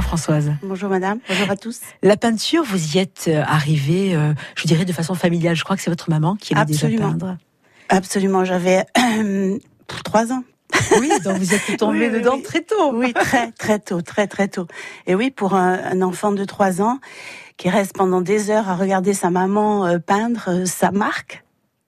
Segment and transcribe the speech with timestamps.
[0.00, 0.52] Bonjour Françoise.
[0.62, 1.80] Bonjour madame, bonjour à tous.
[2.02, 5.56] La peinture, vous y êtes euh, arrivée, euh, je dirais, de façon familiale.
[5.56, 7.36] Je crois que c'est votre maman qui aimait déjà peindre.
[7.90, 8.86] Absolument, j'avais
[9.86, 10.42] trois ans.
[10.98, 12.94] Oui, donc vous êtes tombée dedans très tôt.
[12.94, 14.66] Oui, très très tôt, très très tôt.
[15.06, 16.98] Et oui, pour un, enfant de trois ans
[17.58, 21.44] qui reste pendant des heures à regarder sa maman euh, peindre, ça marque.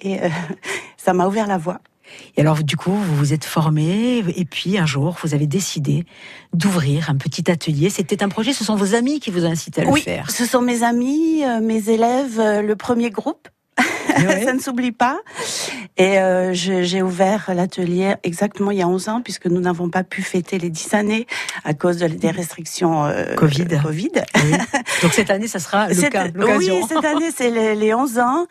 [0.00, 0.20] Et
[0.96, 1.80] ça m'a ouvert la voie.
[2.36, 6.04] Et alors, du coup, vous vous êtes formé, et puis un jour, vous avez décidé
[6.52, 7.90] d'ouvrir un petit atelier.
[7.90, 10.34] C'était un projet, ce sont vos amis qui vous ont incité à le faire Oui,
[10.34, 13.48] ce sont mes amis, euh, mes élèves, euh, le premier groupe
[14.44, 15.18] ça ne s'oublie pas.
[15.96, 20.04] Et euh, j'ai ouvert l'atelier exactement il y a 11 ans, puisque nous n'avons pas
[20.04, 21.26] pu fêter les 10 années
[21.64, 23.66] à cause de, des restrictions euh, Covid.
[23.82, 24.12] Covid.
[25.02, 26.76] Donc cette année, ça sera l'occasion.
[26.76, 28.46] Oui, cette année, c'est les, les, 11 ans.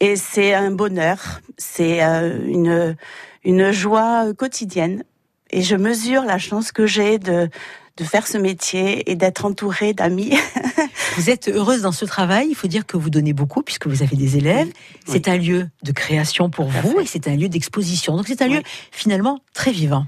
[0.00, 1.40] Et c'est un bonheur.
[1.56, 2.96] C'est euh, une,
[3.44, 5.04] une joie quotidienne.
[5.50, 7.48] Et je mesure la chance que j'ai de,
[7.96, 10.32] de faire ce métier et d'être entourée d'amis.
[11.16, 12.48] vous êtes heureuse dans ce travail.
[12.48, 14.68] Il faut dire que vous donnez beaucoup puisque vous avez des élèves.
[15.06, 18.16] C'est un lieu de création pour vous et c'est un lieu d'exposition.
[18.16, 20.06] Donc c'est un lieu finalement très vivant.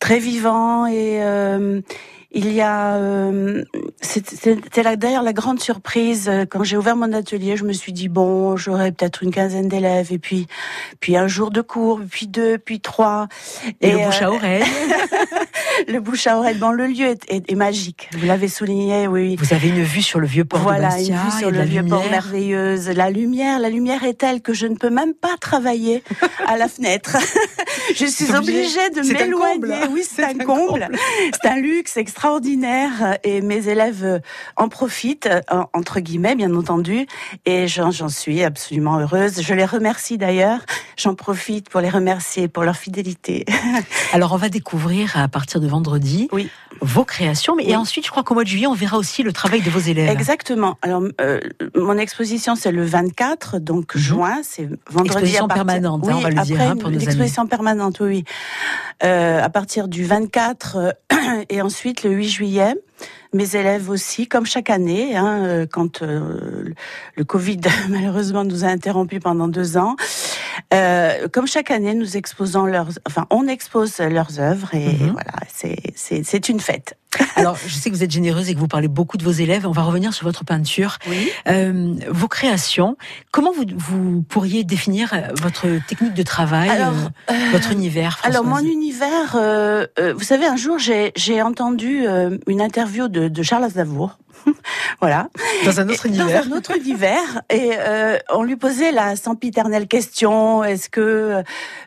[0.00, 1.80] Très vivant et euh,
[2.34, 3.64] il y a, euh,
[4.00, 7.56] c'était d'ailleurs la grande surprise euh, quand j'ai ouvert mon atelier.
[7.56, 10.48] Je me suis dit bon, j'aurai peut-être une quinzaine d'élèves et puis,
[10.98, 13.28] puis un jour de cours, puis deux, puis trois.
[13.80, 14.64] Et, le bouche à euh, oreille.
[15.88, 16.56] le bouche à oreille.
[16.56, 18.08] Bon, le lieu est, est, magique.
[18.12, 19.36] Vous l'avez souligné, oui.
[19.36, 21.14] Vous avez une vue sur le vieux port voilà, de Bastia.
[21.14, 22.88] une vue sur le vieux port merveilleuse.
[22.90, 26.02] La lumière, la lumière est telle que je ne peux même pas travailler
[26.46, 27.16] à la fenêtre.
[27.94, 29.88] je suis obligée de m'éloigner.
[29.90, 30.88] Oui, c'est un, comble.
[31.32, 34.20] C'est un luxe extraordinaire et mes élèves
[34.56, 35.28] en profitent,
[35.72, 37.06] entre guillemets, bien entendu,
[37.44, 39.40] et j'en suis absolument heureuse.
[39.40, 40.60] Je les remercie d'ailleurs.
[40.96, 43.44] J'en profite pour les remercier pour leur fidélité.
[44.12, 46.48] Alors, on va découvrir à partir de vendredi oui.
[46.80, 49.32] vos créations, mais et ensuite, je crois qu'au mois de juillet, on verra aussi le
[49.32, 50.08] travail de vos élèves.
[50.08, 50.78] Exactement.
[50.82, 51.40] Alors, euh,
[51.74, 54.00] mon exposition, c'est le 24, donc mhm.
[54.00, 55.16] juin, c'est vendredi.
[55.16, 58.24] Exposition permanente, hein, on va le dire hein, pour nos Exposition permanente, oui.
[59.02, 60.90] Euh, à partir du 24 euh,
[61.50, 62.74] et ensuite le 8 juillet
[63.32, 66.72] mes élèves aussi, comme chaque année, hein, quand euh,
[67.16, 67.60] le Covid
[67.90, 69.96] malheureusement nous a interrompu pendant deux ans.
[70.72, 75.12] Euh, comme chaque année, nous exposons leurs, enfin, on expose leurs œuvres et mhm.
[75.12, 76.96] voilà, c'est c'est une fête.
[77.36, 79.66] Alors, je sais que vous êtes généreuse et que vous parlez beaucoup de vos élèves.
[79.66, 81.30] On va revenir sur votre peinture, oui.
[81.48, 82.96] euh, vos créations.
[83.30, 86.92] Comment vous, vous, pourriez définir euh, votre technique de travail, alors,
[87.30, 89.86] euh, votre univers Françoise Alors, mon univers, euh,
[90.16, 92.06] vous savez, un jour, j'ai entendu
[92.46, 94.18] une interview de, de Charles Aznavour
[95.00, 95.28] voilà.
[95.64, 96.44] Dans un autre univers.
[96.44, 97.42] Dans un autre univers.
[97.50, 101.42] Et euh, on lui posait la sempiternelle question est-ce que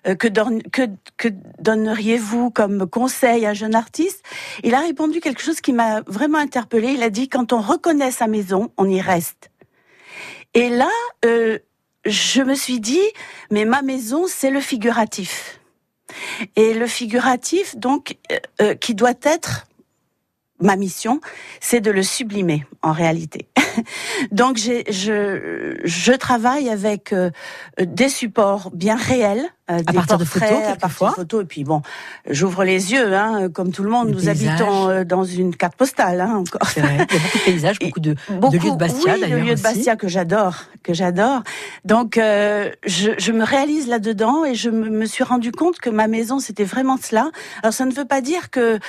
[0.07, 0.27] euh, que,
[0.69, 1.27] que, que
[1.59, 4.23] donneriez-vous comme conseil à un jeune artiste?
[4.63, 6.93] Il a répondu quelque chose qui m'a vraiment interpellée.
[6.93, 9.49] Il a dit quand on reconnaît sa maison, on y reste.
[10.53, 10.89] Et là,
[11.25, 11.59] euh,
[12.05, 13.07] je me suis dit
[13.51, 15.59] mais ma maison, c'est le figuratif.
[16.55, 18.17] Et le figuratif, donc,
[18.79, 19.67] qui doit être
[20.61, 21.19] ma mission,
[21.59, 23.47] c'est de le sublimer en réalité.
[24.31, 27.29] Donc je, je travaille avec euh,
[27.79, 31.43] des supports bien réels euh, à partir de photos, à partir de photos.
[31.43, 31.81] Et puis bon,
[32.29, 34.09] j'ouvre les yeux, hein, comme tout le monde.
[34.09, 36.69] nous habitons euh, dans une carte postale, hein, encore.
[36.69, 37.05] C'est vrai.
[37.09, 39.43] Il y a beaucoup de paysages, beaucoup de, de lieux de Bastia oui, d'ailleurs.
[39.43, 41.43] lieux de Bastia que j'adore, que j'adore.
[41.83, 45.89] Donc euh, je, je, me réalise là-dedans et je me, me, suis rendu compte que
[45.89, 47.29] ma maison c'était vraiment cela.
[47.61, 48.79] Alors ça ne veut pas dire que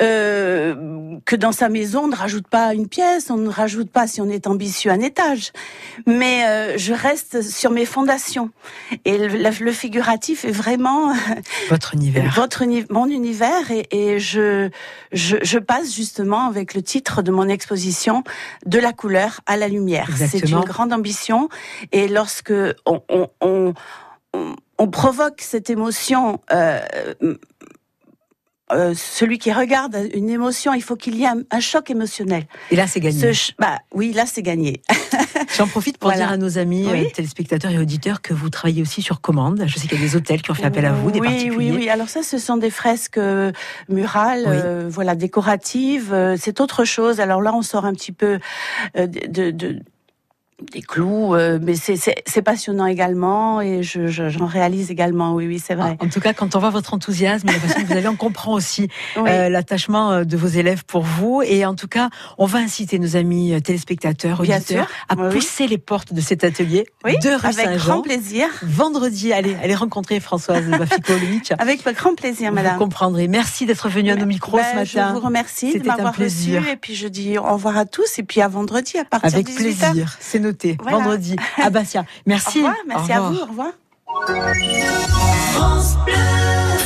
[0.00, 0.91] euh,
[1.24, 4.20] que dans sa maison on ne rajoute pas une pièce, on ne rajoute pas si
[4.20, 5.52] on est ambitieux un étage,
[6.06, 8.50] mais euh, je reste sur mes fondations.
[9.04, 11.12] Et le, le figuratif est vraiment
[11.68, 14.70] votre univers, votre mon univers, et, et je,
[15.12, 18.22] je, je passe justement avec le titre de mon exposition
[18.66, 20.08] de la couleur à la lumière.
[20.16, 21.48] C'est une grande ambition,
[21.92, 22.52] et lorsque
[22.86, 23.74] on, on, on,
[24.78, 26.80] on provoque cette émotion euh,
[28.72, 32.44] euh, celui qui regarde une émotion, il faut qu'il y ait un, choc émotionnel.
[32.70, 33.32] Et là, c'est gagné.
[33.58, 34.82] bah oui, là, c'est gagné.
[35.56, 39.02] J'en profite pour dire à nos amis euh, téléspectateurs et auditeurs que vous travaillez aussi
[39.02, 39.64] sur commande.
[39.66, 41.28] Je sais qu'il y a des hôtels qui ont fait appel à vous, des oui,
[41.28, 41.70] particuliers.
[41.70, 41.88] Oui, oui.
[41.88, 43.52] Alors ça, ce sont des fresques euh,
[43.88, 46.14] murales, voilà, décoratives.
[46.38, 47.20] C'est autre chose.
[47.20, 48.38] Alors là, on sort un petit peu
[48.94, 49.80] de, de
[50.70, 55.34] des clous, euh, mais c'est passionnant également et j'en je, réalise également.
[55.34, 55.96] Oui, oui, c'est vrai.
[56.00, 58.16] En tout cas, quand on voit votre enthousiasme et la façon que vous avez, on
[58.16, 61.42] comprend aussi euh, l'attachement euh, de vos élèves pour vous.
[61.42, 66.12] Et en tout cas, on va inciter nos amis téléspectateurs, auditeurs, à pousser les portes
[66.12, 68.48] de cet atelier de rue Avec grand plaisir.
[68.62, 71.12] Vendredi, allez, allez rencontrer Françoise bafico
[71.58, 72.74] Avec grand plaisir, madame.
[72.74, 73.28] Vous comprendrez.
[73.28, 75.08] Merci d'être venue à nos micros ce ben, matin.
[75.08, 76.54] Je vous remercie de m'avoir reçu.
[76.54, 78.18] Et puis je dis au revoir à tous.
[78.18, 80.16] Et puis à vendredi à partir Avec plaisir.
[80.20, 80.76] C'est noté.
[80.82, 82.04] Vendredi à Bastia.
[82.26, 82.58] Merci.
[82.60, 82.76] Au revoir.
[82.86, 83.36] Merci à vous.
[83.36, 83.72] Au revoir.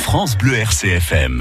[0.01, 1.35] France Bleu RCFM.